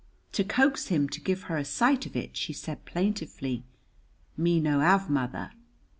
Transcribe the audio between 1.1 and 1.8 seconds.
give her a